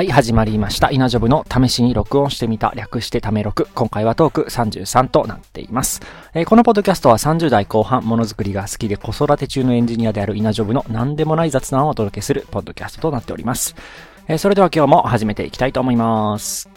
[0.00, 0.90] はい、始まりました。
[0.90, 3.68] 稲ジョブの試しに録音してみた、略してため録。
[3.74, 6.00] 今回はトーク33となっています。
[6.32, 13.76] えー、このポッドキャストは30代後半、ものづくりが好きで子育て中のエンジニアである稲ジョブの何でもない雑談をお届けするポッドキャストとなっております。
[14.26, 16.70] えー、それでは今日も始めていきたいと思います。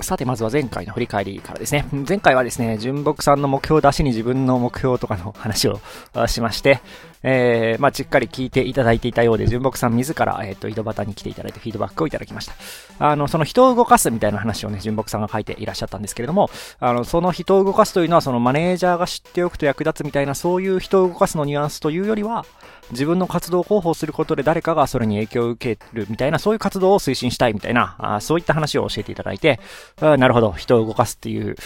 [0.00, 1.84] さて、まずは前回の振り返りからですね。
[2.08, 5.80] 前回はですね、純木さんの目標出しに自分の目標とかの話を
[6.28, 6.80] しまして、
[7.26, 12.54] えー、まあ、しっかり聞いていただいていたようで、純木さん自ら、えっ、ー、と、井戸端に来ていただいてフィードバックをいただきました。
[12.98, 16.50] あの、その人を動かすみたいな話をね、純木さんが書いていらっしゃったんですけれども、
[16.80, 22.44] あの、その人を動かすというのは、そのマネージャーが知っておくと役立つみたいな、そういう人を動かすのニュアンスというよりは、
[22.90, 29.60] 自分の活動を広報することで誰かがそれに影響を受けるみたいな、そういう活動を推進したいみたいな、あそういった話を教えていただいて、
[30.00, 31.56] なるほど、人を動かすっていう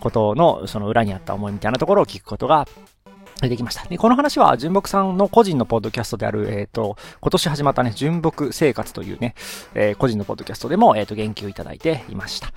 [0.00, 2.68] ことの、その裏にあった思いみたいなところを聞くことが
[3.42, 3.84] できました。
[3.86, 9.34] で、この話は、純木さんの個人のポッドキャストである、えっ、ー、と、今年始まったね、純木生活というね、
[9.74, 12.48] えー、個人のポッドキャストでも、えっ、ー、と、言及いただいていました。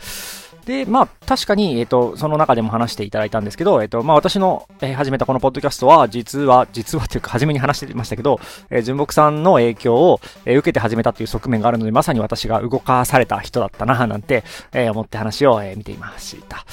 [0.66, 16.64] で、まあ、確かに、えっ、と、その中でも話していただいたんですけど、えっ、と、まあ、私の、え、始めたこのポッドキャストは、実は、実は というか、初めに話してましたけど、え、純木さんの影響を、え、受けて始めたという側面があるので、まさに私が動かされた人だったな、なんて、え、思って話を、え、見ていました。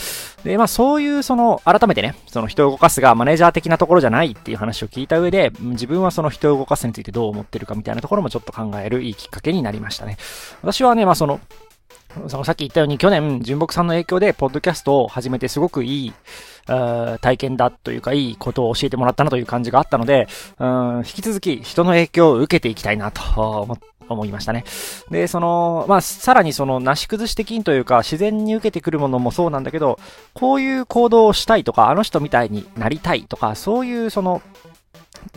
[0.47, 10.17] で、まあ、そういう、その、改めてね、その人を動かすがマネージャー的なところじゃないっていう話を聞いた上で、自分はその人を動かすについてどう思ってるかみたいなところもちょっと考えるいいきっかけになりましたね。
[10.63, 11.41] 私はね、まあ、その、
[12.29, 16.13] そのさっき言ったように去年、純木さんの影響で、ポッドキャストを始めてすごくいい、
[16.67, 24.65] 体験だというか、いいことを教えてもらったなという感じがあったので、うん引き続き人の影響を受けていきたいなと思っ思いましたね。
[25.11, 29.99] で、その、まあ、さらにその、なし崩し的にというか、自然に受けてくるものもそうなんだけど、
[30.35, 34.43] こういう行動をしたいとか、あの人みたいになりたいとか、そういうその、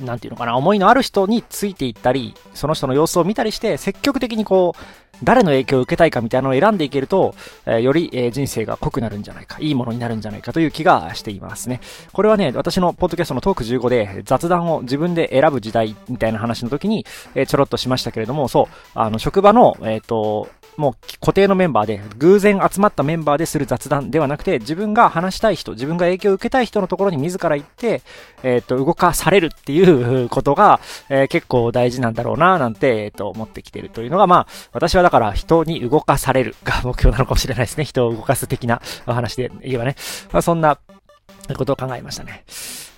[0.02, 11.81] なんていうのかな、思いのある人についていったり、その人の様子を見たりして、積極的にこう、誰の影響を受けたいかみたいなのを選んでいけると、え、より、え、人生が濃くなるんじゃないか、いいものになるんじゃないかという気がしていますね。
[12.12, 20.50] これはね、私のポッドキャストのトーク15で雑談を自分で選ぶ時代みたいな話の時に、え、ちょろっとしましたけれども、そう、あの、職場の、えっ、と、
[20.80, 28.01] もう固定のメンバーで、偶然集まったメンバーでする雑談ではなくて、自分が話したい人、自分が影響を受けたい人のところに自ら行って、
[28.44, 37.84] えっ、ー、と、動かされるっていうことが、えー、結構大事なんだろうな、なんて、えっ、と、思ってきてるというのが、まあ、私はだから人に動かされるが目標なのかもしれないですね。
[37.84, 39.96] 人を動かす的なお話で言えばね。
[40.31, 40.78] まあ、そんな
[41.58, 42.44] ことを考えましたね。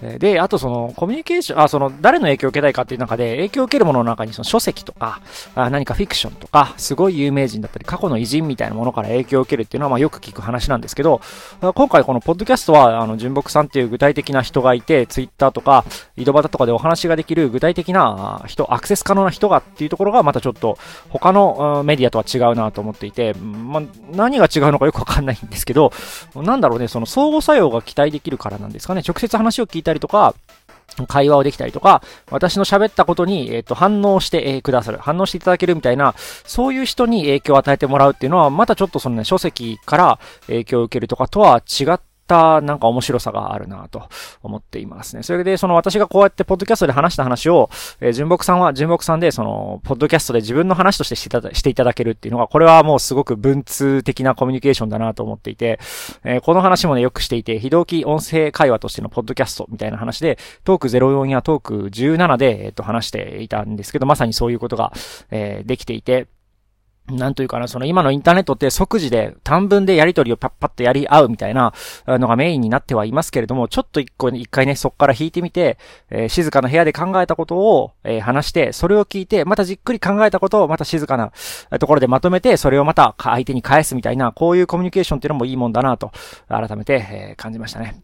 [0.02, 5.22] で、あとその、コミュニケーション、あ、その、誰の影響を受けたいかっていう中で、影響を受けるものの中に、その書籍とか、
[5.54, 11.22] あ何かフィクションとか、すごい有名人だったり、過去の偉人みたいなものから影響を受けるっていうのは、まあよく聞く話なんですけど、
[11.62, 15.86] 今回このポッドキャストは、あの、純木さんっていう具体的な人がいて、ツイッターとか、
[16.18, 20.78] 井戸端とかでお話ができる具体的な人、アクセス可能な人がっていうところが、またちょっと、
[21.10, 25.92] 他のメディアとは違うなと思っていて、まあ、何が違うのかよくわかんないんですけど、
[26.36, 29.04] なんだろうね、その相互作用が期待できるからなんですかね。
[29.08, 30.36] 直接話を聞いたたりとか、
[31.08, 34.98] 会話をできたりとか、私の喋ったことに、えっ、ー、と、反応して、えー、くださる。
[34.98, 42.00] 反応していただけるみたいな、そういう人に影響を与えてもらうっていうのは、またちょっとそのね、書籍から影響を受けるとかとは違っ
[42.32, 44.08] たなんか面白さがあるなと
[44.42, 45.24] 思っていますね。
[45.24, 47.70] それで、その私がこうやってポッドキャストで話した話を、
[48.00, 55.80] えー、純木さんは純木さんで、その、ポッドキャストで自分の話としてしていただしていただけるっていうのが、これはもうすごく文通的なコミュニケーションだなと思っていて、
[56.24, 64.94] えー、この話もね、よくしていて、非同期音声会話としてのポッドキャストみたいな話で、トーク04やトーク17で、えっ、ー、と、話していたんですけど、まさにそういうことが、
[65.32, 66.28] えー、できていて、
[67.16, 71.74] なんというかな、その今のインターネットって即時で短文でやり取りをパッパッとやり合うみたいな
[72.08, 75.78] のがメインになってはいますけれども、ちょっと一個、一回ね、そこから引いてみて、
[76.10, 81.32] えー、静かな部屋で考えたことを、えー、話して、それを聞いて、またじっくり考えたことをまた静かな
[81.80, 86.12] ところでまとめて、それをまた相手に返すみたいな、こういうコミュニケーションっていうのもいいもんだなと、
[86.48, 88.02] 改めて、えー、感じましたね。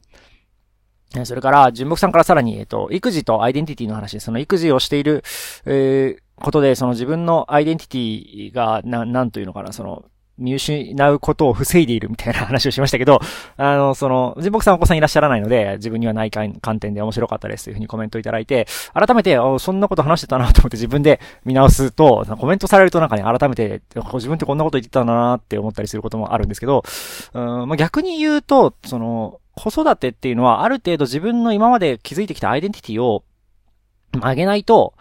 [1.24, 5.24] それから、純木さんからさらに、えっ、と、育児とアイデンティティの話、その育児をしている、
[5.66, 10.06] えー、ことで、その自分のアイデンティティが、な、なんというのかな、その、
[10.38, 13.20] 見失うことを防いでいるみたいな 話をしましたけど、
[13.58, 26.84] あの、その、人木さんお子さんいらっしゃらないので、自分にはない観点で面白かったですというふうにコメントいただいて、改めて、そんなこと話してたなと思って自分で見直すと、コメントされるとなんかね、改めて、自分ってこんなこと言ってたんだなって思ったりすることもあるんですけど、
[27.34, 33.24] うん、まあ、逆に言うと、その、子育てっていうのは、ある程度自分の今まで築いてきたアイデンティティを
[34.18, 34.94] 曲げないと、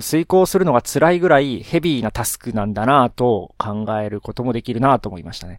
[0.00, 5.58] 遂行するのが辛いぐらいヘビーなタスクなんだなと考えることもできるなと思いましたね。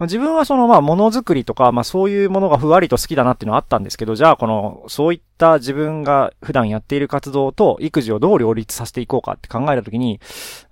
[0.00, 10.20] 自分はそのまあものづくりとか、まあそういうものがふわりと好きだなっていうのはあったんですけど、じゃあこの、そういった自分が普段やっている活動と育児をどう両立させていこうかって考えたときに、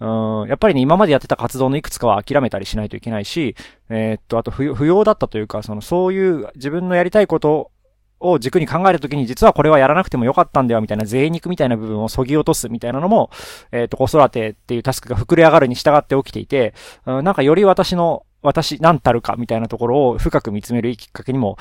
[0.01, 0.07] う
[0.45, 3.55] ん、やっぱりね、今までやってた活動のいくつかは諦めたりしないといけないし、
[3.91, 7.71] えー、っと、あと不要だったというか、そのそういう自分のやりたいこと
[8.21, 13.31] を軸に考えるときに、実はこれはやらなくてもよかったんだよ、みたいな贅肉みたいな部分を削ぎ落とすみたいなのも、
[13.73, 16.75] えっ、ー、と、子育てっていうタスクが膨れ上がるに従って起きていて、
[17.07, 21.59] うん、なんかより私の私何たるかみたいなところを深く見つめるいいきっかけにも、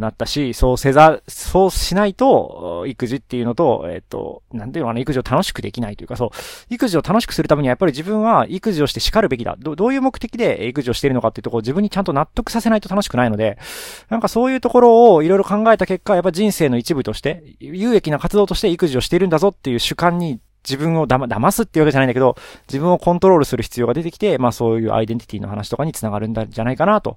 [0.00, 6.30] なったし、そうせざ、そうしないと、育児っていうのと、えっ、ー、と、なんていうのかな、育児を楽しくできないというか、そう、
[6.70, 9.56] 育児を楽しくするためにはやっぱり自分は育児をして叱るべきだ。
[9.58, 13.58] どどういう目的で育児をしているのかっていうところを自分にちゃんと納得させないと楽しくないので、
[14.08, 22.36] なんかそういうところをいろいろ考えた結果、やっぱ人生の一部として、有益な活動として育児をしているんだぞっていう主観に自分をだま、騙すっていうわけじゃないんだけど、
[22.68, 27.16] 自分をコントロールする必要が出てきて、まあそういうアイデンティティの話とかにつながるんじゃないかなと、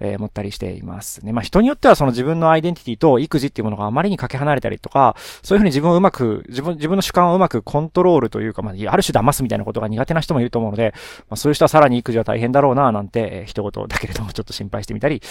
[0.00, 1.32] えー、思ったりしていますね。
[1.32, 10.94] まあ人によってはその自分のアイデンティティと育児っていうものがあまりにかけ離れたりとか、そういうふうに自分をうまく、自分、自分の主観をうまくコントロールというか、まあある種騙すみたいなことが苦手な人もいると思うので、
[11.28, 15.22] まあそういう人はさらに育児は大変だろうな、なんて、えー、一言だけれどもちょっと心配してみたり、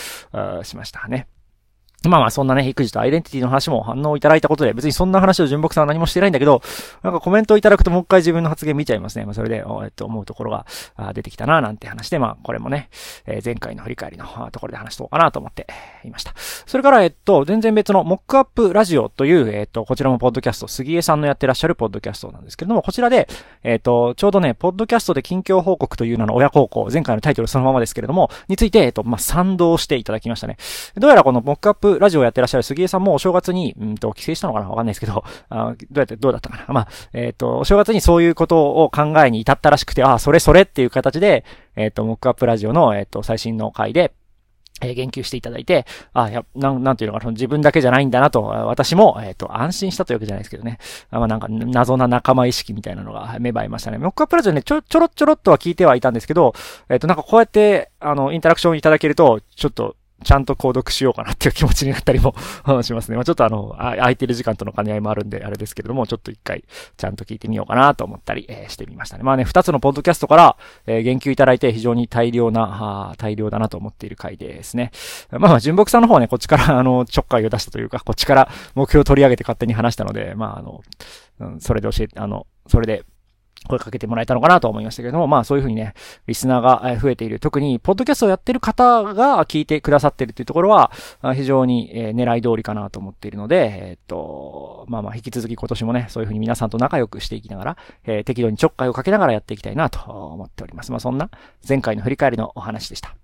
[0.64, 1.28] しましたね。
[2.08, 6.62] まあまあそんなね、育児とアイデンティティの話も反応いただいたことで、別にそんな話を純木さんは何もしてないんだけど、
[7.04, 9.26] なんかコメントをいただくともう一回自分の発言見ちゃいますね。
[9.26, 10.66] まあそれで、えっと、思うところが
[11.14, 12.90] 出てきたな、なんて話で、まあこれもね、
[13.26, 15.68] えー、前回の振り返りのところで話しとこうかなと思って
[16.04, 16.34] いました。
[16.38, 23.28] それから、えっと、全然別のモックアップラジオという、えっと、こちらもポッドキャスト、杉江さんのやってらっしゃるポッドキャストなんですけれども、こちらで、
[23.64, 30.58] えっと、ちょうどね、ポッドキャストで近況報告という名の親孝行、前回のタイトルそのままですけれども、について、えっと、まあ賛同していただきましたね。
[30.96, 34.70] どうやらこのモックアップラジオやってらっしゃる杉江さんもお正月に、うんと、帰省したのかな？
[34.70, 36.74] わかんないですけど、 あどうやって、どうだったかな？
[36.74, 41.46] まあ、えっ、ー、と、お正月にそういうことを考えに至ったらしくて、あ、それそれっていう形で、
[41.76, 44.14] えっ、ー、と、モックアップラジオの、えっ、ー、と、最新の回で、
[44.82, 50.78] え、言及していただいて、あ、や、なん、なんていうのかな、自分だけじゃないんだなと、私も、えっ、ー、と、安心したというわけじゃないですけどね。
[51.10, 53.98] あまあ、なんか、謎な仲間意識みたいなのが芽生えましたね。
[53.98, 56.54] モックアップラジオね、ちょ、ちょろちょろっとは聞いてはいたんですけど、
[56.90, 62.34] えっ、ー、と、なんかこうやって、あの、インタラクションいただけると、ちょっと、ちゃんと購読しようかなっていう気持ちになったりも
[62.82, 63.16] しますね。
[63.16, 66.64] まあちょっとあの、空いてる時間との兼ね合いもあるんで、あれですけれども、ちょっと一回、
[66.98, 69.24] ちゃんと聞いてみようかなと思ったり、えー、してみましたね。
[69.24, 74.92] まあね、二つのポッドキャストから、えー、言及いただいて非常に大量な、は大量だなと思っている回ですね。
[75.32, 80.82] まあまあ、純木さんの方はね、こっちから あの、ちょっかいを出したというか、こっちから目標を取り上げて勝手に話したので、まああの、
[81.40, 83.04] うん、それで教えて、あの、それで、
[83.68, 85.94] 声かけてもらえたのかなと思いましたけれども、まあそういうふうにね、
[86.28, 87.40] リスナーが増えている。
[87.40, 90.92] 特に、ポッドキャストをやってる方が聞いてくださってるっていうところは、
[91.36, 100.92] 非常に狙い通りかなと思っているので、えっと、まあまあ引き続き今年もね、そういうふうに皆さんと仲良くしていきながら、えー、適度にちょっかいをかけながらやっていきたいなと思っております。
[100.92, 101.30] まあそんな
[101.68, 103.16] 前回の振り返りのお話でした。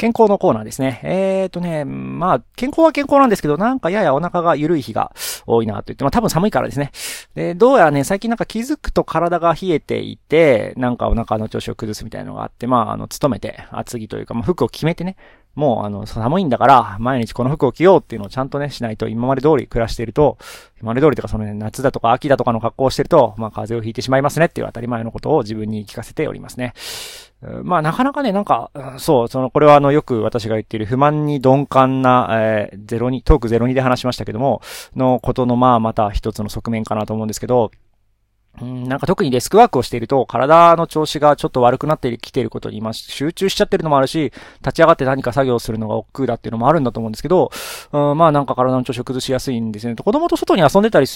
[0.00, 0.98] 健康のコーナーですね。
[1.04, 5.12] えーとね、まあ、健康は健康なんですけど、なんかややお腹が緩い日が
[5.46, 6.90] 多いなと言って、まあ多分寒いからですね。
[7.34, 15.16] で、どうやらね、最近なんか気づくと体が冷えていて、なんかお腹の調子を崩すみたいなのがあって、まあ、あの、勤めて、厚着というか、まあ服を決めてね、
[15.54, 20.38] もう、あの、寒いんだから、毎日この服を着ようっていうのをちゃんとね、しないと、今まで通り暮らしていると、
[20.80, 26.74] 今まで通りとか、そのね、夏だとか秋だとかの格好をしてると、まあ、風邪をひいてしまいますねっていう当たり前のことを自分に聞かせておりますね。
[27.62, 34.60] まあ、なかなかね、なんか、そう、その、これはあの、よく私が言っている不満に鈍感な、えー、ゼロに、トークゼロにで話しましたけども、
[34.94, 37.70] のことの、まあ、また一つの側面かなと思うんですけど、
[38.64, 47.50] ん、なんか特にデスクワークをしていると、体の調子がちょっと悪くなってきていることに、まあ、集中しちゃってるのもあるし、立ち上がって何か作業するのが億劫だっていうのもあるんだと思うんですけど、
[47.92, 49.94] うん、まあなんか体の調子を崩しやすいんですね。
[49.94, 51.06] 子供と外に遊んでたり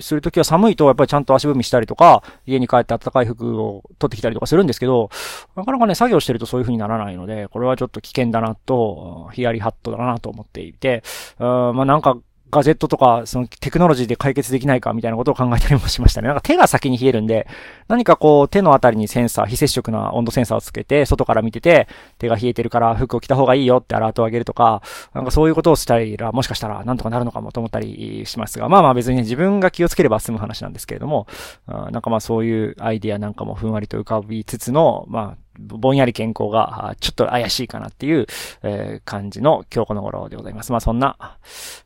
[0.00, 5.10] するときは寒いと、やっぱりちゃんと足踏みしたりとか、家に帰って暖かい服を取ってきたりとかするんですけど、
[5.56, 11.02] なかなかね、作業してるとそういう風にならないので、これはちょっと危険だなと、ヒヤリハットだなと思っていて、
[11.38, 12.16] うん、まあなんか、
[12.50, 16.28] ガジェットとか、そのテクノロジーで解決できないかみたいなことを考えたりもしましたね。
[16.28, 17.46] なんか手が先に冷えるんで、
[17.88, 21.88] 何かこう手のあたりにセンサー、非接触な温度センサーをつけて、外から見てて、
[22.18, 24.82] 手が冷えてるから服を着た方がいいよってアラートを上げるとか、
[25.14, 31.26] なんかそういうことをしたら、もしかしたらなんとかなるのかもと思ったりしますが、まあまあ別にね、自分が気をつければ済む話なんですけれども、
[31.66, 38.26] なんかまあそういうアイディアなんかもふんわりと浮かびつつの、まあ、ぼんやり健康が、ちょっと怪しいかなっていう、
[38.62, 40.72] え、感じの今日この頃でございます。
[40.72, 41.38] まあそんな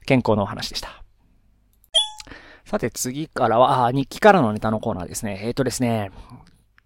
[0.07, 1.03] 健康のお話でした。
[2.65, 5.41] さて次からは、日記からのネタのコーナーですね。
[5.43, 6.11] えっ、ー、とですね、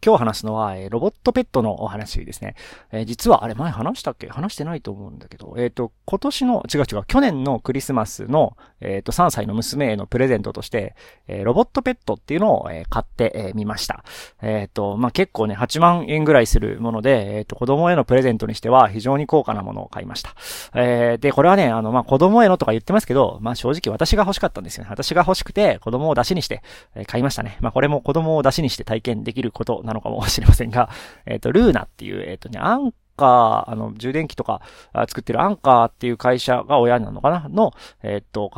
[0.05, 2.55] 今日話すのは、えー、ロボットペットのお話ですね。
[2.93, 4.29] えー、実は、あれ前話したっけ？
[4.29, 10.95] 話してないと思うんだけど、えっ、ー、と、今年の、違う違う、去年のクリスマスの、えっ、と、3歳の娘へのプレゼントとして、
[11.27, 14.05] えロボットペットっていうのを、え買ってみ、えー、ました。
[14.41, 20.37] えっ、と、まあ、結構ね、8万円ぐらいするもので、えっ、と、子供へのプレゼントにしては非常に高価なものを買いました。
[20.77, 24.91] えで、これはね、あの、まあ、子供へのとか言ってますけど、まあ、正直私が欲しかったんですよね。
[24.91, 26.63] 私が欲しくて、子供を出しにして、
[26.95, 27.59] え買いましたね。
[27.61, 30.91] まあ、これも子供を出しにして体験できることなのかもしれませんが、
[31.27, 34.63] えっ、と、ルーナっていう、えっ、とね、アンカー、あの、充電器とか
[35.09, 37.49] 作ってるアンカーっていう会社が親なのかな？
[37.49, 38.51] の、えっ、と、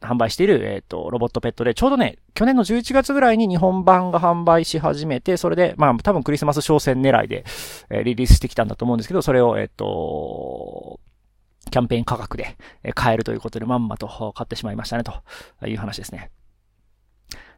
[0.00, 7.44] 販売している、えっ、と、ロボットペットで、ちょうどね、去年の11月ぐらいに日本版が販売し始めて、それで、まあ、多分クリスマス商戦狙いで、
[7.90, 11.00] えリリースしてきたんだと思うんですけど、それを、えっ、と、
[11.70, 12.56] キャンペーン価格で
[12.94, 15.12] 買えるということで、まんまと買ってしまいましたね、と
[15.66, 16.30] いう話ですね。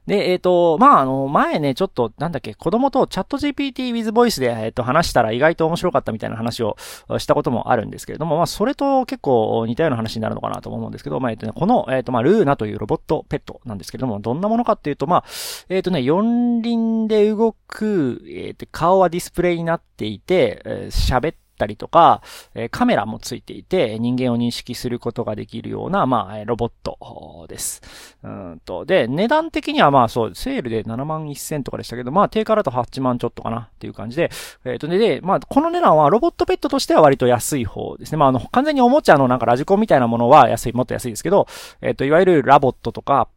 [0.07, 6.76] で、えっ、ー、と、まあ、あの、前ね、ちょっと、なんだっけ、子供とチャット GPT with voice で、えっ、ー、と、話したら意外と面白かったみたいな話を
[7.19, 15.25] したこともあるんですけれども、まあ、それと結構似たような話になるのかなと思うんですけど、まあ、えっ、ー、とね、この、えっ、と、まあ、ルーナというロボットペットなんですけれども、どんなものかっていうと、まあ、
[15.69, 22.22] えっ、とね、四輪で動く、えっ、と、顔はディスプレイになっていて、喋、えっったりとか、
[22.54, 27.82] えカメラもついていて、人間を認識することができるような、まあ、ロボットです。
[28.22, 34.30] うんと、で、値段的にはまあそう、セールで7万1000とかでしたけど、まあ、定価だと8万ちょっとかなっていう感じで、
[34.64, 38.18] えっ、ー、とね、で、まあ、この値段はロボットペットとしては割と安い方ですね。
[38.18, 41.46] まあ、あの、完全におもちゃのなんかラジコンみたいなものは安い、もっと安いですけど、
[41.82, 43.28] えっ、ー、と、いわゆる LOVOT とか、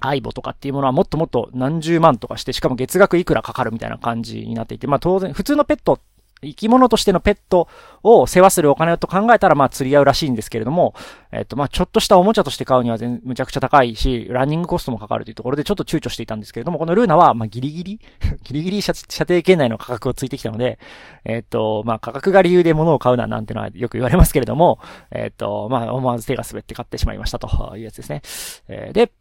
[0.00, 6.00] aibo とかっていうものはもっともっと何十万とかして、しかも月額いくらかかるみたいな感じになっていて、まあ当然、普通のペット
[6.42, 7.68] 生き物としてのペット
[8.02, 10.94] を世話するお金と考えたら、まあ釣り合うらしいんですけれども、
[11.30, 18.00] えっと、まあちょっとしたおもちゃとして買うには全、むちゃくちゃ高いし、ランニングコストもかかるというところでちょっと躊躇していたんですけれども、このルーナは、まあギリギリ？
[18.42, 20.78] ギリギリ射程圏内の価格をついてきたので、
[21.24, 24.80] えっと、まあ価格が理由で物を買うななんてのはよく言われますけれども、
[25.10, 28.22] えっと、まあ思わず手が滑って買ってしまいましたというやつですね。
[28.68, 29.12] えー、で、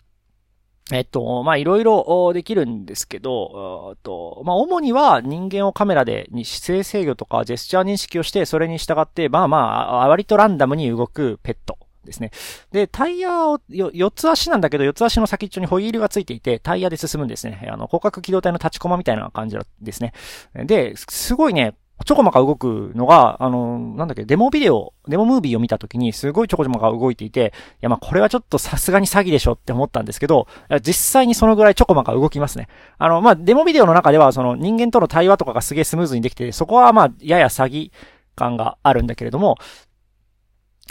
[0.92, 9.58] えっと、ま、いろいろできるんですけど、と、まあ、主には人間をカメラでに姿勢制御とかジェスチャー認識をして、それに従って、まあま
[10.04, 12.32] あ、割とランダムに動くペットですね。
[12.72, 17.68] で、タイヤを、4つ足なんだけど、4つ足の先っちょにホイールがついていて、タイヤで進むんですね。
[17.72, 20.14] あの、広角機動隊の立ちコマみたいな感じですね。
[20.54, 30.48] で、すごいね、ちょこまか動くのが、あの、なんだっけ、デモビデオ、デモムービーを見たときに、すごいちょこちょこが動いていて、いや、ま、これはちょっとさすがに詐欺でしょって思ったんですけど、
[30.82, 32.68] 実際にそのぐらいちょこまか動きますね。
[32.98, 37.92] あの、まあ、デモビデオの中では、その人間との対話とかがすげえスムーズにできて、そこはまあ、やや詐欺
[38.36, 39.58] 感があるんだけれども、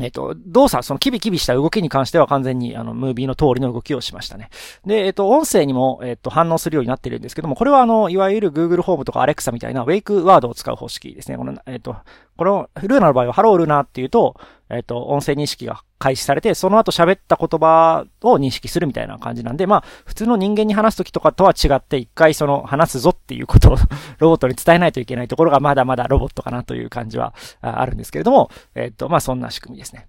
[0.01, 4.51] えっと、動作、そのキビキビした動きに関しては完全にあの、ムービーの通りの動きをしましたね。
[4.87, 11.37] で、えっと、音声にも、えっと、反応するようになってるんですけども、これはあの、いわゆる Google ホームとか Alexa みたいなウェイクワードを使う方式ですね。
[11.37, 11.97] この、えっと、
[12.41, 14.35] この、ルーナの場合は、ハロールーナっていうと、
[14.71, 23.77] えっ、と、音声認識が開始されて、その後喋った言葉を認識するみたいな感じなんで、まあ、普通の人間に話すときとかとは違って、一回その、話すぞっていうことを
[24.21, 30.09] ロボットに伝えないといけないところが、まだまだロボットかなという感じはあるんですけれども、えっ、と、まあ、そんな仕組みですね。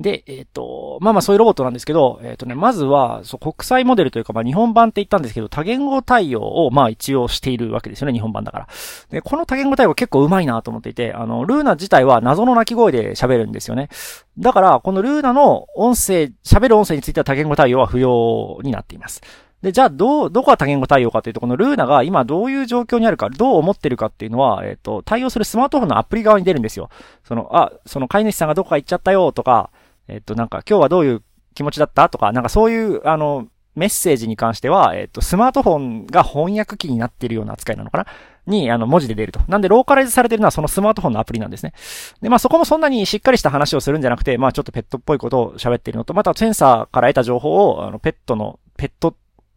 [0.00, 8.68] で、えっ、ー、と、まあまあそういうロボットなんですけど、えっ、ー、とね、まずは、そう、国際モデルというか、まあ日本版って言ったんですけど、多言語対応を、まあ一応しているわけですよね、日本版だから。
[9.10, 13.90] で、この多言語対応結構上手いなと思っていて、あの、ルーナ自体は謎の鳴き声で喋るんですよね。
[14.38, 19.20] だから、このルーナの音声、喋る音声については多言語対応は不要になっています。
[19.62, 26.88] で、じゃあ、どう、どこが多言語対応かというと、このルーナが今どういう状況にあるか、どう思ってるかっていうのは、えっ、ー、と、対応するスマートフォンのアプリ側に出るんですよ。
[27.24, 29.70] その、あ、その飼い主さんがどこか行っちゃったよとか、
[30.10, 31.22] えっと、なんか今日はどういう
[31.54, 32.08] 気持ちだった？
[32.08, 38.06] とか、なんかそういう、あの、メッセージに関しては、えっと、スマートフォンが翻訳機になっているような扱いなのかな？
[38.46, 39.40] に、あの、文字で出ると。
[39.46, 41.72] なんで、ローカライズされてるのはそのスマートフォンのアプリなんですね。
[42.20, 49.14] で、まあそこもそんなにしっかりした話をするんじゃなくて、まあちょっとペットっぽいことを喋っているのと、またセンサーから得た情報を、あの、ペットの、ペット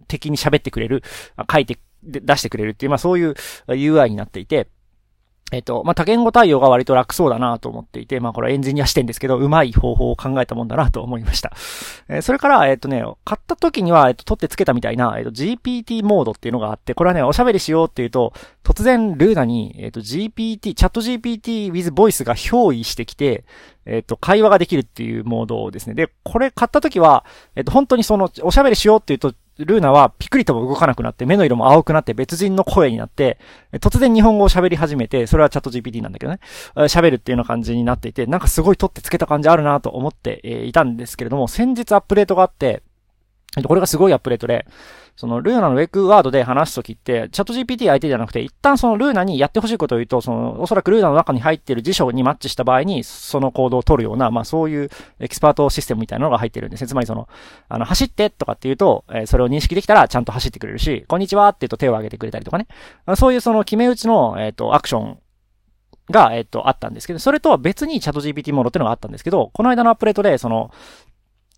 [0.08, 1.02] 的に喋ってくれる、
[1.52, 3.36] 書いて、出してくれるっていう、まあそういう
[3.68, 4.68] UI になっていて、
[5.52, 11.54] えっ、と、まあ、多言語対応が割と楽そうだなと思っていて、まあ、これエンジニア視点ですけど、うまい方法を考えたもんだなと思いました。
[12.10, 18.34] えー、それから、えっ、とね、買った時には、えっ、と、取ってつけたみたいな、えっ、と、GPT モードっていうのがあって、これはね、おしゃべりしようっていうと、
[18.64, 23.46] 突然、ルーナに、えっ、と、GPT、チャット GPT with voice が憑依してきて、
[23.86, 25.94] えっ、と、会話ができるっていうモードですね。
[25.94, 33.38] で、これ買った時は、えっ、と、本当にその、おしゃべりしようっていうと、ルーナはピクリとも動かなくなって、目の色も青くなって別人の声になって、
[33.74, 36.40] 突然日本語を喋り始めて、それはチャット GPT なんだけどね、
[36.76, 42.82] 喋るっていうような感じになっていて、なんかすごい取ってつけた感じあるなと思っていたんですけれども、先日アップデートがあって、
[43.68, 44.66] これがすごいアップデートで、
[45.16, 54.90] そのルーナのウェイクワードで話すときって、チャット GPT 相手じゃなくて、一旦そのルーナにやってほしいことを言うと、その、おそらくルーナの中に入っている辞書にマッチした場合に、その行動を取るような、まあそういう
[55.20, 56.88] エキスパートシステムみたいなのが入ってるんですね。
[56.88, 57.28] つまりその、
[57.70, 62.68] あの、走ってとかって言うと、えー、それを認識できたらちゃんと走ってくれるし、こんにちはって言うと手を挙げてくれたりとかね。
[63.16, 65.20] そういうその決め打ちの、えっ、と、アクション
[66.10, 70.72] が、えっ、と、あったんですけど、それとは別にチャット GPT モードっていうのがあったんですけど、この間のアップデートで、その、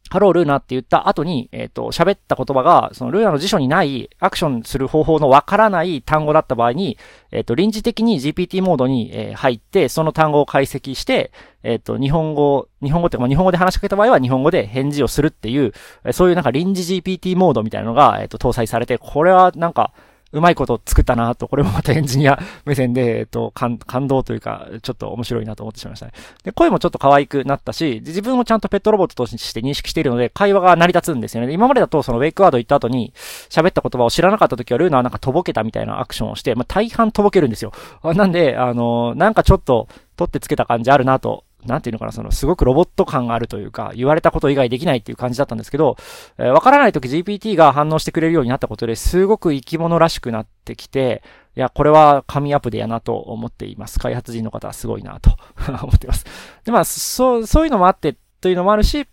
[0.10, 6.98] ハロールーナって言った後に、えっ、ー、と、喋った言葉が、そのルーナの辞書にないアクションする方法のわからない単語だった場合に、
[7.32, 11.32] えっ、ー、と、臨時的に GPT モードに、えー、入って、その単語を解析して、
[11.64, 15.74] えっ、と、日本語、日本語ってか、まあ、日本語で話しかけた場合は日本語で返事をするっていう、
[16.14, 19.92] そういうなんか臨時 GPT モードみたいなのが、えっ、と、搭載されて、これはなんか、
[20.32, 26.12] うまいこと作ったなと、これもまたエンジニア目線で、えっと、感、感動というか、ちょっと面白いなと思ってしまいましたね。
[26.44, 31.54] で、声もちょっと可愛くなったし、自分もちゃんとペットロボットとして認識しているので、会話が成り立つんですよね。
[31.54, 33.14] 今までだと、そのウェイクワード行った後に、
[33.50, 37.72] 喋った言葉を知らなかった時は、ルーナはなんかとぼけたみたいなアクションをして、まあ、大半とぼけるんですよ。
[38.04, 45.98] なんで、あの、なんかちょっと、取ってつけた感じあるなとなんていうのかな、その、すごくロボット感があるというか、言われたこと以外できないっていう感じだったんですけど、
[46.38, 51.24] えー、わからないとき GPT が反応してくれるようになったことですごく生き物らしくなってきて、
[51.56, 54.00] いや、これは神アプデやなと思っています。
[54.00, 55.32] 開発人の方はすごいなと
[55.68, 56.26] 思っています。
[56.66, 59.08] で、まあ、そう、そういうのもあってというのもあるし、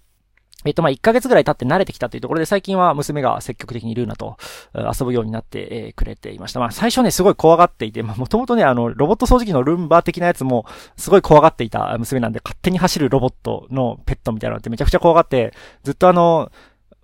[0.65, 4.37] えっと、ま、1ヶ月ぐらい経って慣れてきたというところで、最近は娘が積極的にルーナと
[4.75, 6.61] 遊ぶようになってくれていました。
[6.61, 10.67] まあ、最初ね、すごい怖がっていて、まあ、もともとね、あの、ロボット掃除機のルンバ的なやつも、
[10.97, 15.53] すごい怖がっていた娘なんで、勝手に走るロボットのペットみたいなのってめちゃくちゃ怖がって、
[15.83, 16.51] ずっとあの、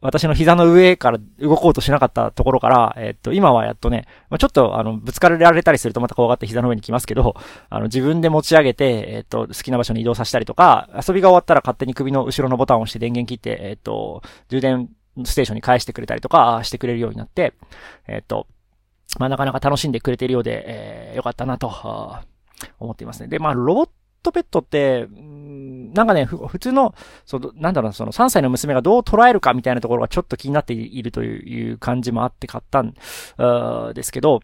[0.00, 7.35] 私の膝の上から動こうとしなかったところから、えっと、今はやっとね、まあ、ちょっと、あの、ぶつかられたりするとまた怖がって膝の上に来ますけど、
[7.69, 14.88] あの、自分で持ち上げて、えっと、好きな場所に移動させたりとか、遊びが終わったら勝手に首の後ろのボタンを押して電源切って、えっと、充電
[15.25, 17.55] ステーションに返してくれたりとか、してくれるようになって、
[18.07, 18.47] えっと、
[19.19, 21.73] まあ、なかなか楽しんでくれているようで、えー、よかったなと、
[22.78, 23.28] 思っていますね。
[23.28, 23.88] で、まあ、ロボッ
[24.23, 25.09] トペットって、
[25.92, 32.95] なんかね、普通の、その、なんだろう、その3歳の娘がどう捉えるかみたいなところがちょっと気になっているという感じもあって買ったん
[33.95, 34.40] ですけど、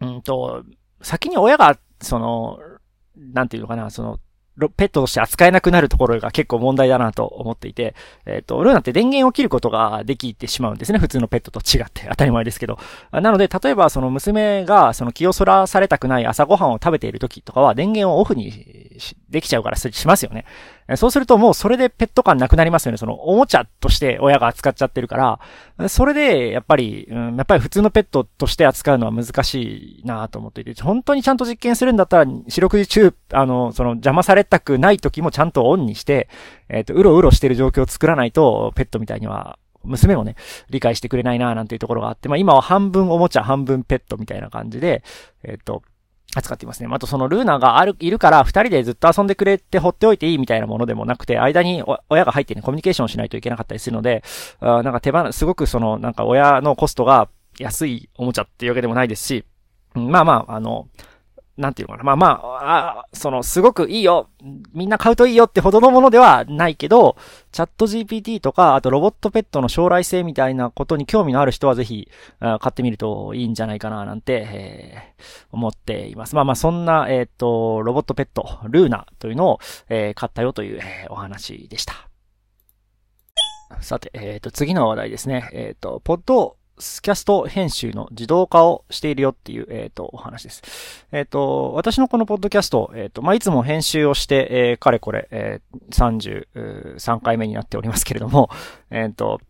[0.00, 0.64] うんと、
[1.00, 2.58] 先に親が、その、
[3.16, 4.18] なんていうのかな、その、
[4.76, 7.94] ペットとして扱えなくなるところが結構問題だなと思っていて、
[8.26, 10.98] えっ、ー、と、ルーナって電源を切ることができてしまうんですね。
[10.98, 12.06] 普通のペットと違って。
[12.08, 12.78] 当たり前ですけど。
[13.12, 18.98] なので、例えばその娘がその気をそらされたくない朝ごはんを食べている時とかは電源をオフに
[19.30, 20.44] できちゃうからしますよね。
[20.96, 22.98] そうするともうそれでペット感なくなりますよね。
[22.98, 25.38] そのおもちゃとして親が扱っちゃってるか
[25.78, 36.28] ら、それでやっぱり、うん、やっぱり普通のペットとして扱うのは難しいなと思っていて、本当にちゃんと実験するんだったら、四六時中、あの、その邪魔されたくない時もちゃんとオンにして、
[36.68, 40.36] えっ、ー、と、うろうろしてる状況を作らないと、ペットみたいには娘もね、
[40.70, 45.02] 理解してくれないななんていうところがあって、まあ今は半分おもちゃ、半分ペットみたいな感じで、
[45.42, 45.82] えっ、ー、と、
[46.34, 46.88] 扱っていますね。
[46.90, 54.22] あとそのルーナがある、いるから二人でずっと遊んでくれて放っておいていいみたいなものでもなくて、間に親が入ってね、コミュニケーションしないといけなかったりするので、
[54.60, 59.44] あなんか手放、すごくその、なんか親のコストが安いおもちゃっていうわけでもないですし、
[59.94, 60.88] まあまあ、あの、
[61.56, 62.04] なんていうのかな。
[62.04, 64.30] まあまあ、あその、すごくいいよ。
[64.72, 67.16] みんな買うといいよってほどのものではないけど、
[67.52, 72.08] チャット GPT とか、あとロボットペットの将来性みたいなことに興味のある人はぜひ、
[72.40, 76.34] 買ってみるといいんじゃないかな、なんて、えー、思っています。
[76.34, 79.60] まあまあ、そんな、えっ、ー、と、ロボットペット、ルーナというのを、
[79.90, 82.08] えー、買ったよという、えー、お話でした。
[83.80, 85.50] さて、えっ、ー、と、次の話題ですね。
[85.52, 91.06] えっ、ー、と、ポッドスキャスト編集の自動化をしているよっていう、えっ、ー、と、お話です。
[91.12, 98.50] えっ、ー、と、私のこのポッドキャスト、えっ、ー、と、まあ、いつも編集をして、え、かれこれ、え、33回目になっておりますけれども、
[98.90, 99.40] えっ、と、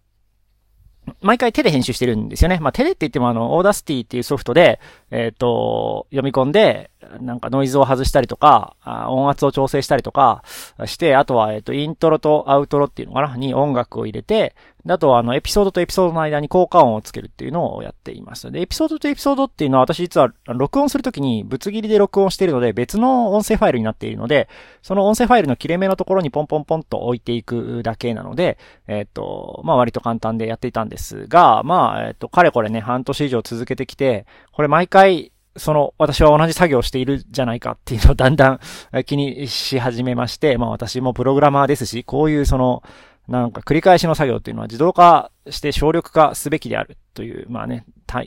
[1.21, 2.59] 毎回手で編集してるんですよね。
[2.61, 4.79] まあ、手でって言ってもあの、オーダースティっていうソフトで、
[5.11, 6.91] えっ、と、読み込んで、
[7.21, 8.77] なんかノイズを外したりとか、
[9.09, 10.45] 音圧を調整したりとか
[10.87, 13.37] して、あとは、えっ、と、イントロとアウトロっていうのかな？
[13.37, 14.55] に音楽を入れて、
[14.89, 18.51] あとは、あの、エピソードとエピソードの間に効果音をつけるっていうのをやっています。
[18.51, 24.49] で、エピソードとエピソードっていうのは私実は録音するときにぶつ切りで録音しているので別の音声ファイルになっているので、
[24.83, 38.61] その音声ファイルの切れ目のところにポンポンポンと置いていくだけなので、えっ、と、まあ割と簡単でやっていたんですが、まあ、えっ、と、かれこれね、半年以上続けてきて、これ毎回その、私は同じ作業をしているじゃないかっていうのをだんだん
[39.05, 42.83] 気にし始めまして、まあ私もプログラマーですし、こういうその、
[43.29, 47.85] なんか繰り返しの作業っていうのは自動化して省力化すべきであるという、まあね、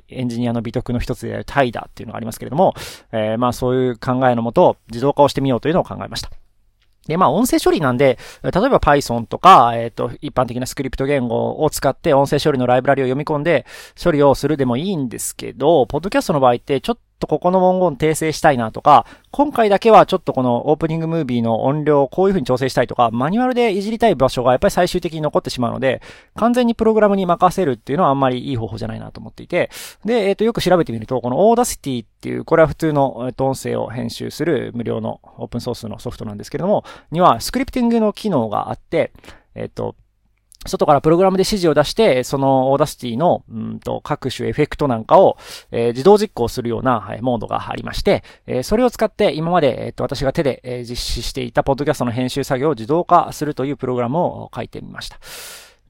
[0.10, 2.74] エンジニアの美徳の一つであるタイダっていうのがありますけれども、
[3.12, 6.32] えー、まあそういう考えのもと、自動化をしてみようというのを考えました。
[7.08, 13.66] で、まあ、音声処理なんで、例えば Python とか、えっ、ー、と、一般的なスクリプト言語を使って音声処理のライブラリを読み込んで
[14.02, 26.02] 処理をするでもいいんですけど、ポッドキャストの場合ってちょっとここの文言訂正したいなとか、今回だけはちょっとこのオープニングムービーの音量をこういう風に調整したいとか、マニュアルでいじりたい場所がやっぱり最終的に残ってしまうので、
[26.36, 29.70] 完全にプログラムに任せるっていうのはあんまりいい方法じゃないなと思っていて、
[30.04, 39.12] で、えっ、ー、と、よく調べてみると、この Audacity っていう、これは普通の、えっ、と、音声を編集する無料のオープンソースのソフトなんですけれども、にはスクリプティングの機能があって、
[39.56, 39.96] えっ、と、
[40.68, 45.38] 外からプログラムで指示を出して、その Audacity の、うんと、各種エフェクトなんかを、
[45.72, 55.20] えー、自動実行するような、はい、モードがありまして、えー、それを使って今まで、えっ、と、私が手で、え、実施していたポッドキャストの編集作業を自動化するというプログラムを書いてみました。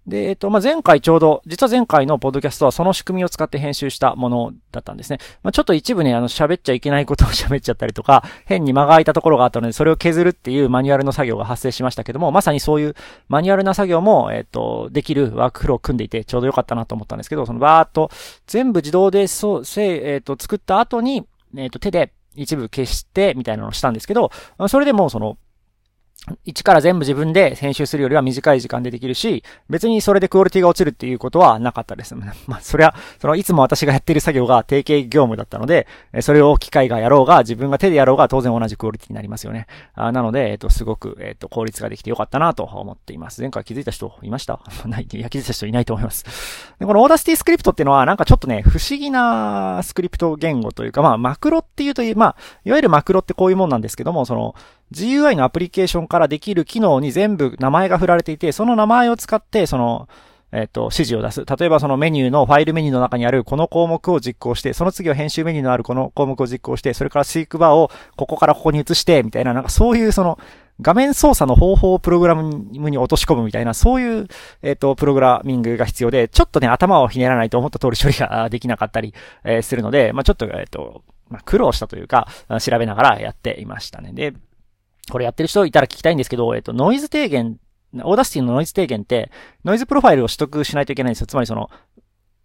[0.08, 5.18] で、えっと、まあ、前回ちょうど、実は前回のポッドキャストはその仕組みを使って編集したものだったんですね。
[5.42, 12.96] まあ、ちょっと一部ね、あの、喋っちゃいけないことを 喋っちゃったりとか、変に間が空いたところがあったので、それを削るっていうマニュアルの作業が発生しましたけども、まさにそういう
[13.30, 18.12] マニュアルな作業も、えっと、できるワークフローを組んでいて、ちょうどよかったなと思ったんですけど、そのバーっと、
[18.46, 21.26] 全部自動で、そう、せえっと、作った後に、
[21.58, 24.30] えっと、手で、一部消して、みたいなのをしたんですけど、
[24.68, 25.38] それでもうその、
[26.44, 32.16] 一から全部自分で編集するよりは短い時間でできるし、別にそれでクオリティが落ちるっていうことはなかったです。
[32.48, 35.88] まあ、それは、その、いつも私がやっている作業が定型業務だったので、
[36.22, 39.68] それを機械がやろうが、自分が手でやろうが、当然同じクオリティになりますよね。
[39.94, 43.42] あなので、えっ、と、すごく、えっ、と、効率ができてよかったなと思っています。
[43.42, 44.60] 前回気づいた人いました？
[44.88, 46.26] ない、いや、気づいた人いないと思います。
[46.80, 54.56] で、この Audacity スクリプトっていうのは、なんかちょっとね、不思議なスクリプト言語というか、まあ、マクロっていうという、まあ、いわゆるマクロってこういうもんなんですけども、その、
[54.92, 60.08] GUI のアプリケーションからできる機能に全部名前が振られていて、その名前を使って、その、
[60.52, 61.44] えっ、と、指示を出す。
[61.46, 70.40] 例えばそのメニューのファイルメニューの中にあるこの項目を実行して、その次は編集メニューのあるこの項目を実行して、それからスイークバーをここからここに移して、みたいな、なんかそういうその、
[70.82, 74.28] 画面操作の方法をプログラムに落とし込むみたいな、そういう、
[74.62, 82.28] えっ、と、プログラミングが必要で、ちょっとね、頭をひねらないと思った通り処理ができなかったり、え、するので、まあちょっと、えっ、と、まあ苦労したというか、
[82.62, 84.12] 調べながらやっていましたね。
[84.14, 84.34] で、
[85.12, 87.60] これやってる人いたら聞きたいんですけど、えっと、ノイズ低減、
[87.94, 89.32] Audacity のノイズ低減って、
[89.64, 91.28] ノイズプロファイルを取得しないといけないんですよ。
[91.28, 91.70] つまりその、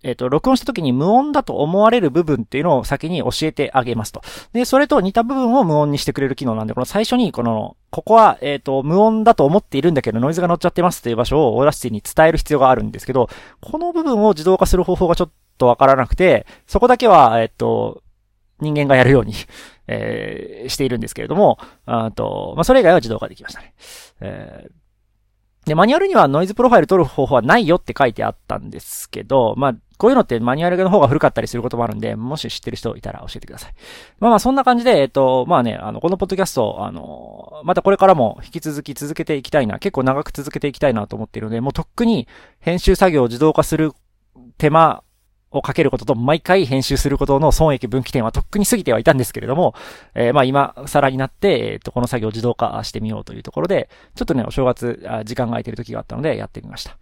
[0.03, 4.23] えっ、と、録音した時に無音だと思われる部分っていうのを先に教えてあげますと。
[4.53, 13.29] で、それと似た部分を無音にしてくれる機能なんで、この最初にこの、ここは、えっ、と、無音だと思っているんだけど、ノイズが乗っちゃってますっていう場所を Audacity に伝える必要があるんですけど、
[13.61, 18.03] この部分を自動化する方法がちょっとわからなくて、そこだけは、えっ、と、
[18.61, 19.35] 人間がやるように
[19.93, 23.75] えー、しているんですけれども、あと、まあ、それ以外は自動化できましたね。
[24.21, 33.75] えー、で、マニュアルにはノイズプロファイル取る方法はないよって書いてあったんですけど、まあ、こういうのってマニュアルの方が古かったりすることもあるんで、もし知ってる人いたら教えてください。
[34.21, 42.29] まあまあそんな感じで、えっと、まあね、あの、このポッドキャスト、あの、またこれからも引き続き続けていきたいな、結構長く続けていきたいなと思っているので、もうとっくに
[42.61, 43.93] 編集作業を自動化する
[44.57, 45.03] 手間
[45.51, 49.75] をかけることと、毎回編集することの損益分岐点はとっくに過ぎてはいたんですけれども、
[50.15, 56.97] えー、まあ今、さらになって、えっ、と、この作業を自動化してみようというところで、ちょっとね、お正月、時間が空いてる時があったので、やってみました。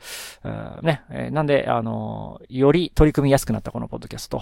[0.45, 4.39] うんね、えー、なんで、あの、より取り組みやすくなったこのポッドキャスト、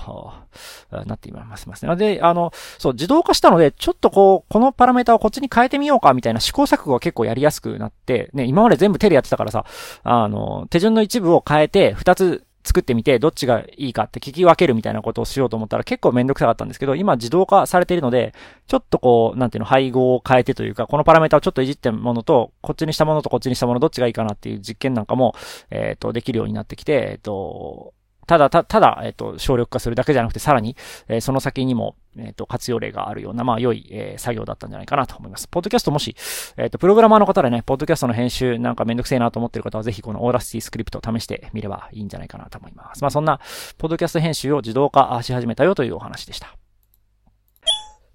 [1.07, 1.97] なっていますますね。
[1.97, 9.64] で、あの、そう、自動化したので、ちょっとこう、このパラメータをこっちに変えてみようか、みたいな試行錯誤が結構やりやすくなって、ね、今まで全部手でやってたからさ、
[10.05, 18.35] あの、手順の一部を変えて、二つ作ってみて、どっちがいいかって聞き分けるみたいなことをしようと思ったら結構めんどくさかったんですけど、今自動化されているので、
[18.66, 25.35] ちょっとこう、なんていうの、配合を変えてというか、このパラメータをちょっといじってものと、こっちにしたものとこっちにしたものどっちがいいかなっていう実験なんかも、
[25.70, 27.94] えっ、ー、と、できるようになってきて、えっ、ー、と、
[28.27, 30.77] ただ、た、ただ、えっ、と、省力化するだけじゃなくて、さらに、
[31.09, 35.47] え、その先にも、えっ、と、活用例があるような、まあ、良い、え、作業だったんじゃないかなと思います。
[35.49, 36.17] ポッドキャストもし、
[36.57, 43.03] えっ、と、プログラマーの方でね、ポッドキャストの編集なんかめんどくせえなと思ってる方は、ぜひこのオーラシティスクリプトを試してみればいいんじゃないかなと思います。
[43.03, 43.41] まあ、そんな、
[43.79, 46.57] ポッドキャスト編集を自動化し始めたよというお話でした。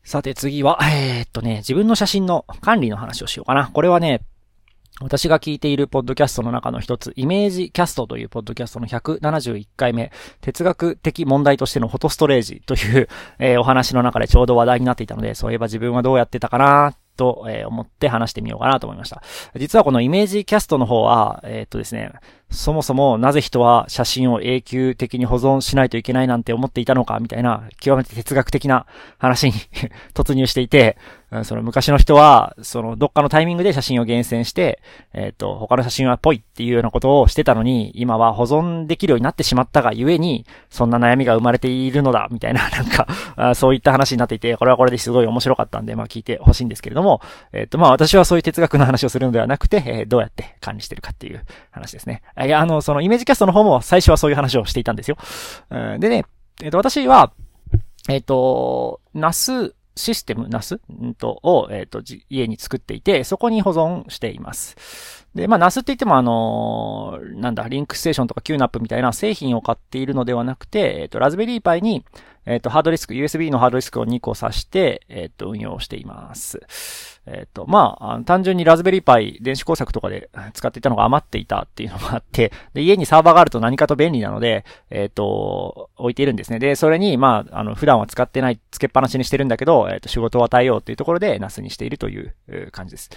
[0.03, 3.69] さて次は、えー、っとね、自分の写真の管理の話をしようかな。
[3.71, 4.21] これはね、
[5.01, 10.11] 私が聞いているポッドキャストの中の一つ、イメージキャストというポッドキャストの171回目、
[10.41, 13.07] 哲学的問題としてのフォトストレージという、
[13.39, 19.21] えー、お話の中でちょうど話題になっていたので、そういえば自分はどうやってたかなと、えー、思って話してみようかなと思いました。
[19.55, 22.11] 実はこのイメージキャストの方は、えー、っとですね、
[22.51, 28.85] そもそもなぜ人は写真を永久的に保存しないといけないなんて思っていたのかみたいな極めて哲学的な
[29.17, 29.53] 話に
[30.13, 30.97] 突入していて、
[31.45, 34.81] その昔の人は、そのどっかのタイミングで写真を厳選して、
[35.13, 47.21] えっ、ー、と、他の写真はぽいっていうようなことをしてたのに、今は保存できるようになってしまったがゆえに、そんな悩みが生まれているのだ、みたいな、 なんか、そういった話になっていて、これはこれですごい面白かったんで、まあ聞いてほしいんですけれども、
[47.53, 52.23] えっ、ー、と、まあ私はそういう哲学の話をするのではなくて、えー、どうやって管理してるかっていう話ですね。
[52.45, 55.17] いや、あの、そのイメージキャストの方も最初はそういう話をしていたんですよ。
[55.69, 56.25] うん、でね、
[56.61, 57.31] えっ、と、私は、
[58.09, 60.79] えっ、と、 NAS、システム、 NAS？
[61.03, 65.27] んとを、えっ、ー、と、家に作っていて、そこに保存しています。
[65.35, 72.03] で、まあ、 NAS って言ってもあの、なんだ、 LinkStation とか QNAP みたいな製品を買っているのではなくて、えっ、と、 Raspberry Pi に、
[72.45, 76.59] えっ、と、ハードディスク、USB のハードディスクを2個挿して、えっ、と、運用しています。
[77.27, 86.57] えっ、と、まあ、単純にラズベリーパイ電子工作とかで使っていたのが余っていたっていうのがあって、で、家にサーバーがあると何かと便利なので、えっ、と、置いているんですね。
[86.57, 92.33] で、それに、まあ、あの、普段は使ってない、つけっぱなしにしてるんだけど、えっ、と、仕事を与えようっていうところで NAS にしているという
[92.71, 93.09] 感じです。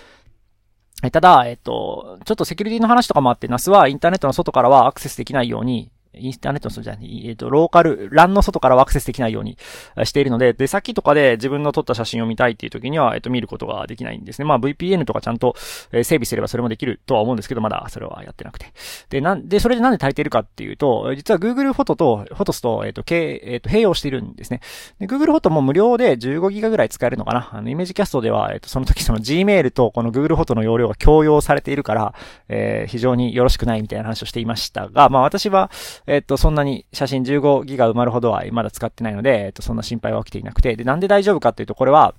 [1.10, 9.58] ただ、えっと、ちょっとセキュリティの話とかもあって、NAS はインターネットの外からはアクセスできないように、インターネットのそうじゃない、えっ、ー、と、ローカル、ランの外からアクセスできないように
[10.04, 14.44] しているので、で、先とかで自分の撮った写真を見たいっていう時には、えっ、と、見ることができないんですね。
[14.44, 15.54] まあ、VPN とかちゃんと、
[15.92, 18.72] え、整備すればそれもできるとは思うんですけど、まだそれはやってなくて。
[19.10, 24.60] で、なんで、それでなんで足りてるかっていうと、実は Google フォトと、フォトスと、えっ、と、けえっ、と、併用しているんですね。
[24.98, 27.50] で、Google フォトも無料で15ギガぐらい使えるのかな。
[27.52, 32.14] あの、イメージキャストでは、えっ、と、その時その Gmail とこの Google フォトの容量が共用されているから、
[32.48, 35.70] え非常によろしくないみたいな話をしていましたが、まあ私は、
[36.06, 42.14] えっ、と、そんなに写真15ギガ埋まるほどはまだ使ってないので、えっと、そんな心配は起きていなくて、で、なんで大丈夫かっていうと、これは、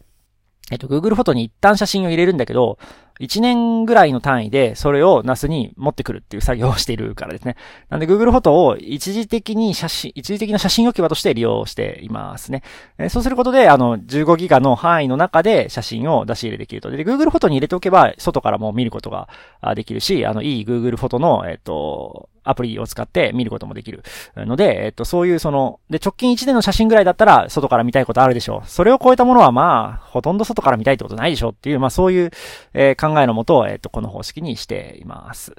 [0.71, 2.79] えっと、Google フォトに一旦写真を入れるんだけど、
[3.19, 7.55] 1年ぐらいの単位でそれを NAS に持ってくるっていう作業をしているからですね。
[7.89, 12.63] なんで Google フォトを一時的に写真、一時的な写真置き場として利用していますね。
[13.09, 16.89] そうすることで、あの、15ギガの範囲の中で写真を出し入れできると。
[16.91, 19.29] で、Google フォトに入れておけば、外からも見ることが
[19.75, 24.03] できるし、あの、いい Google フォトの、えっと、アプリを使って見ることもできる
[24.35, 28.69] ので、えっと、そういうその、で、直近1年の写真ぐらいだったら、外から見たいことあるでしょう。
[28.69, 32.31] それを超えたものは、まあ、ほとんど外から見たいってことないでしょうっていう、まあ、そういう、
[32.73, 35.55] えー、考えのもと、えっと、この方式にしています。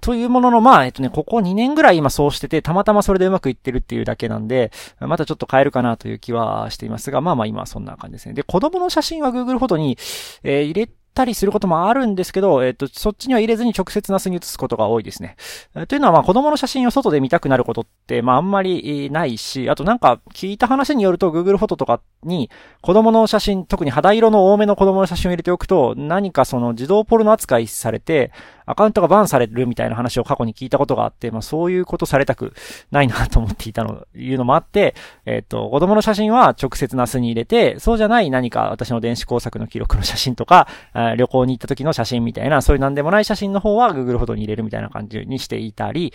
[0.00, 8.34] というものの、まあ、えっとね、ここ2年ぐらい今そうしてて、たまたまそれでうまくいってるっていうだけなんで、またちょっと変えるかなという気はしていますが、まあまあ今はそんな感じですね。
[8.34, 9.96] で、子供の写真は Google フォトに、
[10.42, 15.36] えー、入れたりすることもあるんですけど、えっ、と、そっちには入れずに直接ナスに移すことが多いですね。
[15.74, 28.32] えー、というのは、まあ、子供の写真を外で見たくなることって、まあ、あんまりないし、あとなんか、聞いた話によると、Google フォトとかに、子供の写真、特に肌色の多めの子供の写真を入れておくと、何かその自動ポルノ扱いされて、
[28.66, 32.52] アカウントがバンされるみたいな話を過去に聞いたことがあって、まあそういうことされたく
[32.90, 40.68] ないなと思っていたの、いうのもあって、えっ、と、子供の写真は直接ナスに入れて、そうじゃない何か私の電子工作の記録の写真とか、
[41.16, 46.12] 旅行に行った時の写真みたいな、そういうなんでもない写真の方は Google フォトに入れるみたいな感じにしていたり、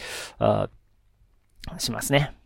[1.78, 2.41] しますね。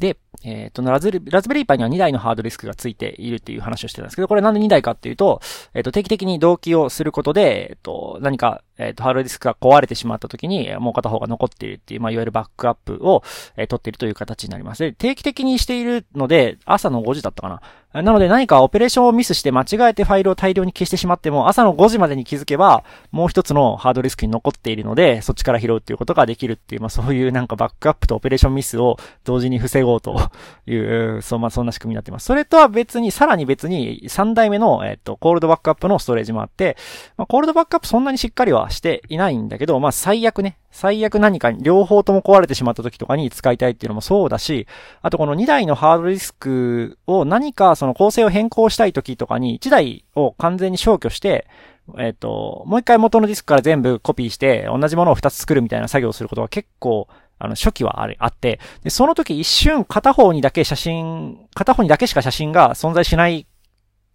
[0.00, 5.40] で、えっ、ー、と、ラズラズベリーパイには2台のハードディスクがついているっていう話をしてたんですけど、これなんで2台かっていうと、
[5.74, 13.22] えっ、ー、と、定期的に同期をすることで、えっ、ー、と、何か、えっ、と、ハードディスクが壊れてしまった時に、もう片方が残っているっていう、まあ、いわゆるバックアップを、
[13.56, 14.82] え取っているという形になります。
[14.82, 17.60] で、定期的にしているので、朝の5時だったかな。
[17.92, 30.16] なので何かオペレーションをミスして間違えてファイルを大量に消してしまっても、朝の5時までに気づけば、もう一つのハードディスクに残っているので、そっちから拾うっていうことができるっていう、まあそういうなんかバックアップとオペレーションミスを同時に防ごうと
[30.66, 32.26] いう、 そう、まあそんな仕組みになってます。
[32.26, 36.76] それとは別に、さらに別に3代目の、えっと、コールドバックアップのストレージもあって、
[37.16, 44.66] まあコールドバックアップそんなにしっかりはしていないんだけど、まあ最悪ね、最悪何か両方とも壊れてしまった時とかに使いたいっていうのもそうだし、
[45.02, 51.46] あとこの2台のハードディスクを何かその構成を変更したい時とかに1台を完全に消去して、
[51.98, 57.08] えっ、と、もう一回元のディスクから全部コピーして同じものを2つ作るみたいな作業をすることが結構
[57.40, 63.46] あの、初期はあれ、あって、で、その時一瞬片方にだけ写真、片方にだけしか写真が存在しない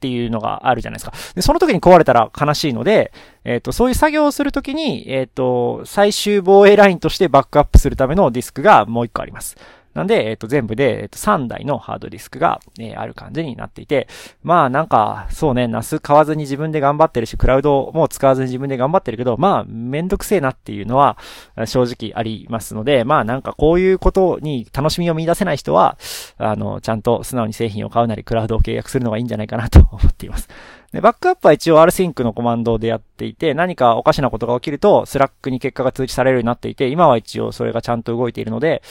[0.05, 1.13] っていうのがあるじゃないですか。
[1.33, 3.11] で、その時に壊れたら悲しいので、
[3.43, 9.57] えっ、ー、と、そういう作業をするときに、えっ、ー、と、最終防衛ラインとしてバックアップするためのディスクがもう一個あります。
[9.95, 14.09] なんで、えっ、と、全部で、えっ、と、3台のハードディスクが、えー、ある感じになっていて、
[14.43, 21.17] まあ、なんか、そうね、 NAS 買わずに自分で頑張ってるし、クラウドも使わずに自分で頑張ってるけど、まあ、めんどくせえなっていうのは、
[21.65, 25.97] 正直ありますので、まあ、なんかこういうことに楽しみを見出せない人は、
[26.37, 30.49] あの、ちゃんと素直に製品を買うなり、クラウドを契約するのがいいんじゃないかなと思っています。
[30.91, 38.81] で、バックアップは一応 rsync のコマンドでやっていて、何かおかしなことが起きると、 Slack に結果が通知されるようになっていて、今は一応それがちゃんと動いているので、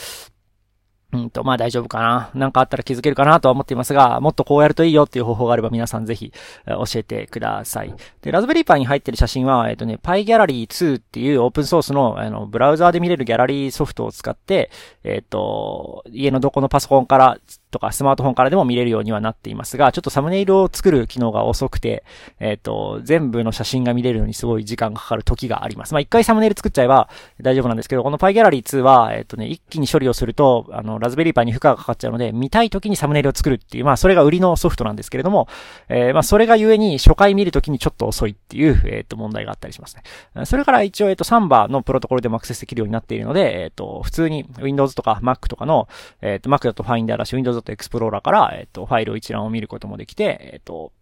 [1.14, 2.30] うんと、まあ大丈夫かな。
[2.34, 6.32] なんかあったら気づけるかなとは思っていますが、もっとこうやるといいよっていう方法があれば皆さんぜひ
[6.66, 7.94] 教えてください。
[8.20, 14.70] で、ラズベリーパイに入ってる写真は、えっとね、PyGallery2 っていうオープンソースの、あの、ブラウザーで見れるギャラリーソフトを使って、
[15.04, 17.38] えっと、家のどこのパソコンから
[17.74, 22.04] とかスマートフォンからでも見れるようにはなっていますが、ちょっとサムネイルを作る機能が遅くて、
[22.38, 25.92] えっ、ー、と、全部の写真が見れるのにすごい時間がかかる時があります。
[25.92, 27.08] まあ、一回サムネイル作っちゃえば
[27.40, 35.48] 大丈夫なんですけど、この PyGallery2 は、えっ、ー、とね、一気に処理をすると、あの、ラズベリーパイに負荷がかかっちゃうので、見たい時にサムネイルを作るっていう、まあ、それが売りのソフトなんですけれども、
[35.88, 40.44] えー、まあ、それがゆえに初回見るときにちょっと遅いっていう、えっ、と、問題があったりしますね。
[40.46, 45.88] それから一応、えっ、と、サンバーのプロトコルでもアクセスできるようになっているので、えっ、と、普通に Windows とか Mac とかの、
[46.20, 50.92] えっ、と、Mac だと Finder だし、Windows だと Explorer から、えっ、と、ファイル一覧を見ることもできて、えっ、と、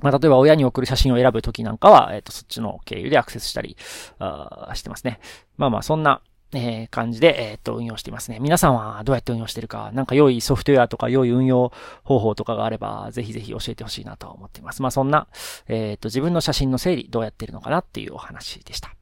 [0.00, 3.76] まあ、例えば親に送る写真を選ぶときなんかは、えっ、と、そっちの経由でアクセスしたり、
[4.18, 5.20] あしてますね。
[5.56, 6.22] まあまあ、そんな、
[6.54, 8.38] えー、感じで、えっ、と、運用していますね。
[8.40, 11.72] 皆さんはどうやって運用してるか、なんか良いソフトウェアとか良い運用
[12.04, 14.82] 方法とかがあれば、ぜひぜひ教えてほしいなと思っています。
[14.82, 15.28] まあ、そんな、
[15.68, 18.94] えっ、と、自分の写真の整理、どうやってるのかなっていうお話でした。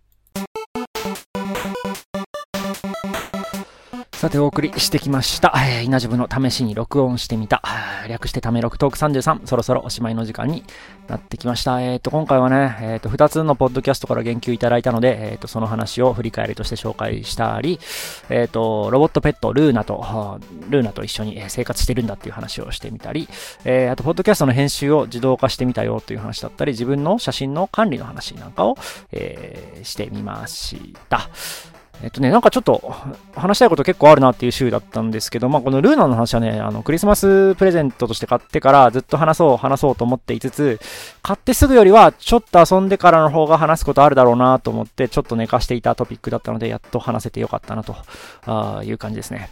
[4.21, 5.51] さて、お送りしてきました。
[5.57, 7.63] えー、稲ジブの試しに録音してみた。
[8.07, 9.47] 略してため録トーク33。
[9.47, 10.63] そろそろおしまいの時間に
[11.09, 11.81] なってきました。
[11.81, 17.81] えっ、ー、と、今回はね、えっ、ー、と、2つのポッドキャストから言及いただいたので、えっ、ー、と、その話を振り返りとして紹介したり、
[18.29, 23.27] えっ、と、ロボットペット、ルーナと、ルーナと一緒に生活してるんだっていう話をしてみたり、
[23.65, 28.77] えあと、ポッドキャストの編集を自動化してみたよという話だったり、自分の写真の管理の話なんかを、
[29.13, 31.31] えしてみました。
[32.03, 32.95] えっとね、なんかちょっと
[33.35, 40.81] 話したいこと結構あるなっていう週だったんですけど、まあこのルーナの話はね、あのクリスマスプレゼントとして買ってからずっと話そう話そうと思っていつつ、
[41.23, 47.97] 買ってすぐよりはちょっと遊んでからの方が話すことあるだろうなと思ってちょっと寝かしていたトピックだったので、やっと話せてよかったなと
[48.47, 49.51] あいう感じですね。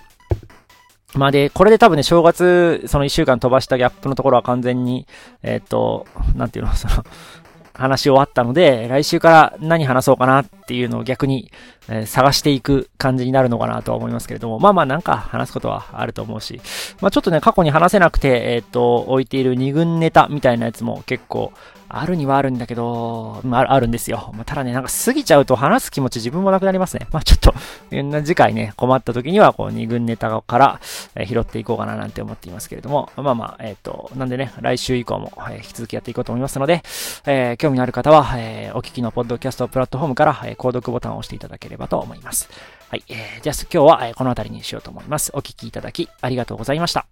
[1.14, 5.06] まあで、これで多分ね、正月、その一週間飛ばしたギャップのところは完全に、
[5.42, 7.04] えっ、と、なんていうの、その、
[7.78, 11.50] 話し終わったので、来週から何話そうかなっていうのを逆に、
[11.88, 16.60] えー、探していく感じになるのかなとは思いますけれども、まあまあなんか話すことはあると思うし、
[17.00, 21.52] まあちょっとね、過去に話せなくて、えっ、と、置いている二軍ネタみたいなやつも結構
[21.88, 24.30] あるにはあるんだけど、まあ、あるんですよ。
[24.34, 27.06] まあ、ただね、なんか過ぎちゃうと話す気持ち自分もなくなりますね。
[27.12, 27.54] まあ、ちょっと、
[27.90, 30.80] 次回ね、困った時には、こう、二軍ネタから、
[31.14, 36.82] え、拾っていこうかななんて思っていますけれども、まあまあ、えっ、ー、と、なんでね、来週以降も、えー、引き続きやっていこうと思いますので、
[37.26, 42.48] えー、興味のある方は、えー、お聞きのポッドキャストプラットフォームから、えー、購読ボタンを押していただければと思います。
[42.90, 45.30] はい、えー、じゃあ今日は、えー、この辺りにしようと思います。
[45.34, 47.06] お聞きいただきありがとうございました。